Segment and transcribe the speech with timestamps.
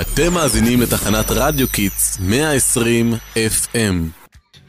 [0.00, 4.22] אתם מאזינים לתחנת רדיו קידס 120 FM.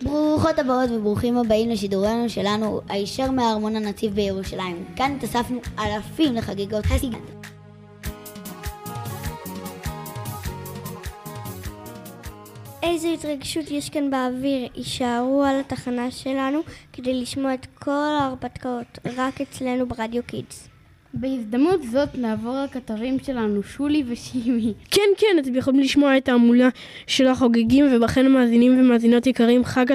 [0.03, 4.85] ברוכות הבאות וברוכים הבאים לשידורנו שלנו הישר מארמון הנציב בירושלים.
[4.95, 7.19] כאן התאספנו אלפים לחגיגות הסיגד.
[12.83, 14.67] איזו התרגשות יש כאן באוויר.
[14.75, 16.59] הישארו על התחנה שלנו
[16.93, 20.70] כדי לשמוע את כל ההרפתקאות, רק אצלנו ברדיו קידס.
[21.13, 24.73] בהזדמנות זאת נעבור לכתבים שלנו, שולי ושימי.
[24.91, 26.69] כן, כן, אתם יכולים לשמוע את ההמולה
[27.07, 29.85] של החוגגים, ובכן מאזינים ומאזינות יקרים, חג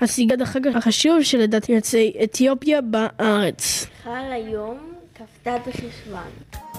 [0.00, 3.86] הסיגד, החג החשוב שלדעתי יוצאי אתיופיה בארץ.
[4.02, 4.78] חל היום
[5.14, 6.73] כ"ט בחשוון.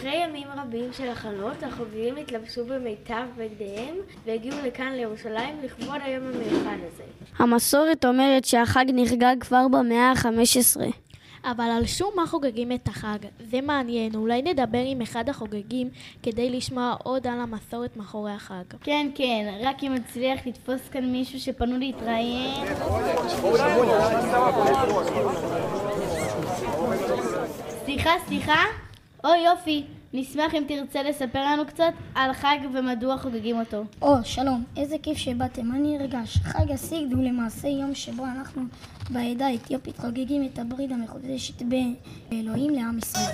[0.00, 3.94] אחרי ימים רבים של הכנות, החוגגים התלבשו במיטב בגדיהם
[4.26, 7.02] והגיעו לכאן לירושלים לכבוד היום המיוחד הזה.
[7.38, 10.80] המסורת אומרת שהחג נחגג כבר במאה ה-15.
[11.44, 13.18] אבל על שום מה חוגגים את החג?
[13.50, 15.88] זה מעניין, אולי נדבר עם אחד החוגגים
[16.22, 18.64] כדי לשמוע עוד על המסורת מאחורי החג.
[18.82, 22.66] כן, כן, רק אם נצליח לתפוס כאן מישהו שפנו להתראיין.
[27.84, 28.64] סליחה, סליחה?
[29.24, 33.84] או יופי, נשמח אם תרצה לספר לנו קצת על חג ומדוע חוגגים אותו.
[34.02, 36.36] או, שלום, איזה כיף שבאתם, אני נרגש.
[36.36, 38.62] חג הסיגד הוא למעשה יום שבו אנחנו
[39.10, 41.94] בעדה האתיופית חוגגים את הברית המחודשת בין
[42.32, 43.32] אלוהים לעם ישראל.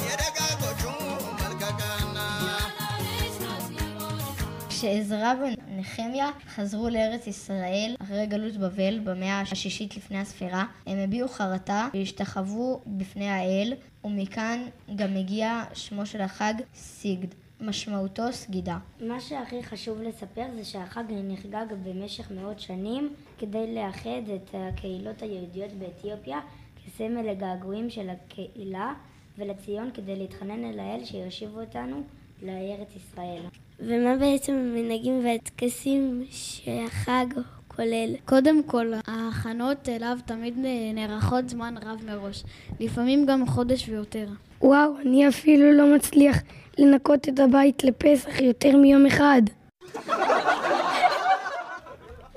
[4.79, 11.89] כשעזרא ונחמיה חזרו לארץ ישראל אחרי גלות בבל במאה השישית לפני הספירה, הם הביעו חרטה
[11.95, 13.73] והשתחוו בפני האל,
[14.05, 14.65] ומכאן
[14.97, 17.29] גם הגיע שמו של החג סיגד.
[17.61, 18.79] משמעותו סגידה.
[19.01, 25.73] מה שהכי חשוב לספר זה שהחג נחגג במשך מאות שנים כדי לאחד את הקהילות היהודיות
[25.73, 26.41] באתיופיה
[26.85, 28.95] כסמל לגעגועים של הקהילה
[29.39, 32.03] ולציון כדי להתחנן אל האל שיושיבו אותנו
[32.43, 33.43] לארץ ישראל.
[33.81, 37.27] ומה בעצם המנהגים והטקסים שהחג
[37.69, 38.15] כולל?
[38.25, 40.55] קודם כל, ההכנות אליו תמיד
[40.95, 42.45] נערכות זמן רב מראש,
[42.81, 44.27] לפעמים גם חודש ויותר.
[44.63, 46.37] וואו, אני אפילו לא מצליח
[46.79, 49.43] לנקות את הבית לפסח יותר מיום אחד.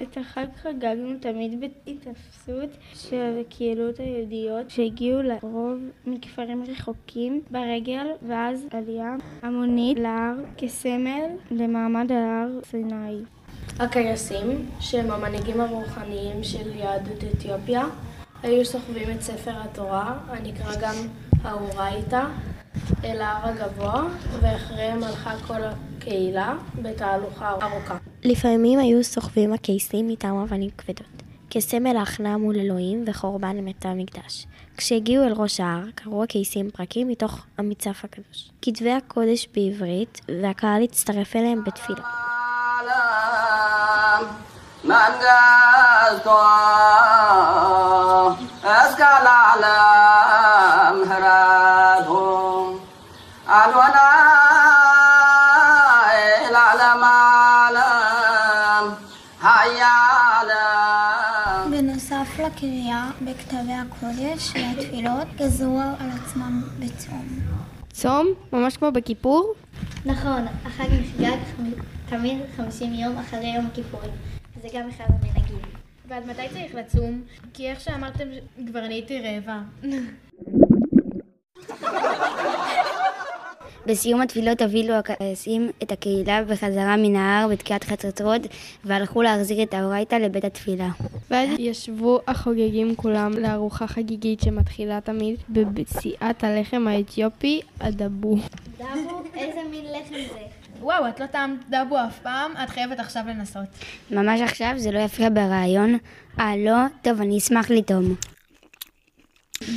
[0.02, 9.16] את החג חגגנו תמיד בהתאפסות של הקהילות היהודיות שהגיעו לרוב מכפרים רחוקים ברגל ואז עלייה
[9.42, 13.18] המונית להר כסמל למעמד ההר סיני.
[13.80, 17.86] הקייסים, שהם המנהיגים הרוחניים של יהדות אתיופיה,
[18.44, 20.96] היו סוחבים את ספר התורה, הנקרא גם
[21.44, 22.26] האורייתא,
[23.04, 24.04] אל ההר הגבוה,
[24.42, 28.09] ואחריהם הלכה כל הקהילה בתהלוכה ארוכה.
[28.30, 34.46] לפעמים היו סוחבים הקייסים מטעם אבנים כבדות, כסמל ההכנעה מול אלוהים וחורבן לבית המקדש.
[34.78, 38.50] כשהגיעו אל ראש ההר, קראו הקייסים פרקים מתוך המצף הקדוש.
[38.62, 42.02] כתבי הקודש בעברית, והקהל הצטרף אליהם בתפילה.
[61.72, 67.40] בנוסף לקריאה בכתבי הקודש והתפילות, גזרו על עצמם בצום.
[67.92, 68.28] צום?
[68.54, 69.54] ממש כמו בכיפור?
[70.06, 71.38] נכון, החג נחגג
[72.10, 74.12] תמיד 50 יום אחרי יום הכיפורים.
[74.62, 75.60] זה גם אחד המנהגים.
[76.08, 77.22] ועד מתי צריך לצום?
[77.54, 78.28] כי איך שאמרתם,
[78.68, 79.60] כבר נהייתי רעבה.
[83.90, 88.42] בסיום התפילות הובילו הכעסים את הקהילה בחזרה מן ההר בתקיעת חצוצרות
[88.84, 90.90] והלכו להחזיר את האורייתא לבית התפילה.
[91.30, 98.36] ואז ישבו החוגגים כולם לארוחה חגיגית שמתחילה תמיד בבסיעת הלחם האתיופי, הדבו.
[98.78, 99.24] דבו?
[99.36, 100.40] איזה מין לחם זה?
[100.82, 102.52] וואו, את לא טעמת דבו אף פעם?
[102.64, 103.68] את חייבת עכשיו לנסות.
[104.12, 104.74] ממש עכשיו?
[104.78, 105.98] זה לא יפריע ברעיון?
[106.40, 106.78] אה, לא?
[107.02, 108.16] טוב, אני אשמח לטעום.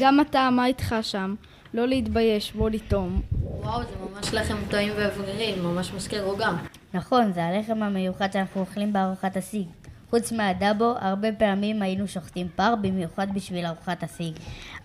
[0.01, 1.35] גם אתה, מה איתך שם?
[1.75, 3.23] לא להתבייש, בוא לטעום.
[3.43, 6.53] וואו, זה ממש לחם טעים ואוורירי, ממש מזכיר עוגה.
[6.95, 9.67] נכון, זה הלחם המיוחד שאנחנו אוכלים בארוחת הסיג.
[10.11, 14.35] חוץ מהדאבו, הרבה פעמים היינו שוחטים פר, במיוחד בשביל ארוחת הסיג.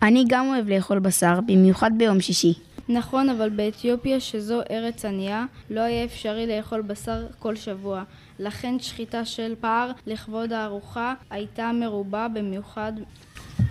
[0.02, 2.54] אני גם אוהב לאכול בשר, במיוחד ביום שישי.
[2.90, 8.04] נכון, אבל באתיופיה, שזו ארץ ענייה, לא היה אפשרי לאכול בשר כל שבוע.
[8.40, 12.94] לכן שחיטה של פר לכבוד הארוחה הייתה מרובה במיוחד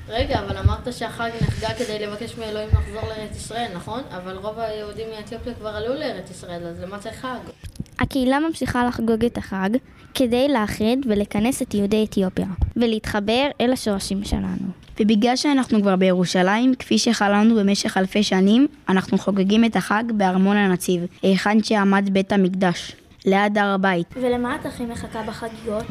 [0.09, 4.03] רגע, אבל אמרת שהחג נחגג כדי לבקש מאלוהים לחזור לארץ ישראל, נכון?
[4.11, 7.39] אבל רוב היהודים מאתיופיה כבר עלו לארץ ישראל, אז למה צריך חג?
[7.99, 9.71] הקהילה ממשיכה לחגוג את החג
[10.15, 14.69] כדי לאחד ולכנס את יהודי אתיופיה ולהתחבר אל השורשים שלנו.
[15.01, 21.03] ובגלל שאנחנו כבר בירושלים, כפי שחלמנו במשך אלפי שנים, אנחנו חוגגים את החג בארמון הנציב,
[21.23, 24.07] היכן שעמד בית המקדש, ליד הר הבית.
[24.17, 25.87] ולמה את הכי מחכה בחגיגות?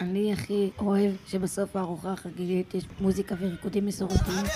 [0.00, 4.46] אני הכי אוהב שבסוף הארוחה החגיגית יש מוזיקה וריקודים מסורתיים.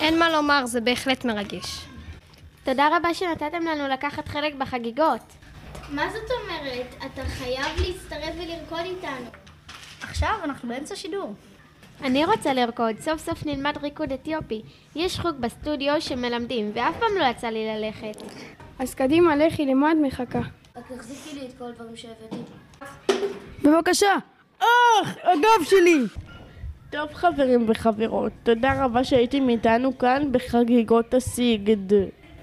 [0.00, 1.84] אין מה לומר, זה בהחלט מרגש.
[2.64, 5.32] תודה רבה שנתתם לנו לקחת חלק בחגיגות.
[5.90, 6.94] מה זאת אומרת?
[7.06, 9.30] אתה חייב להצטרף ולרקוד איתנו.
[10.00, 11.34] עכשיו אנחנו באמצע שידור.
[12.02, 14.62] אני רוצה לרקוד, סוף סוף נלמד ריקוד אתיופי.
[14.96, 18.22] יש חוג בסטודיו שמלמדים, ואף פעם לא יצא לי ללכת.
[18.78, 20.38] אז קדימה, לכי, למה את מחכה?
[20.76, 22.36] רק תחזיקי לי את כל הדברים שהבאתי.
[23.62, 24.16] בבקשה!
[24.58, 26.02] אך, הגב שלי!
[26.90, 31.92] טוב חברים וחברות, תודה רבה שהייתם איתנו כאן בחגיגות הסיגד.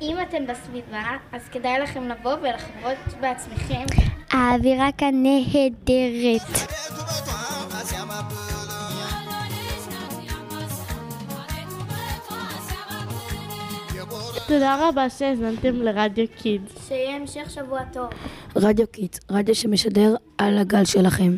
[0.02, 3.86] אם אתם בסביבה, אז כדאי לכם לבוא ולחוות בעצמכם.
[4.32, 6.50] האווירה כאן נהדרת.
[14.48, 16.88] תודה רבה שהאזנתם לרדיו קידס.
[16.88, 18.10] שיהיה המשך שבוע טוב.
[18.56, 21.36] רדיו קידס, רדיו שמשדר על הגל שלכם.